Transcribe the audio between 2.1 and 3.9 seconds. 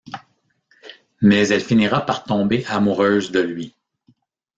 tomber amoureuse de lui.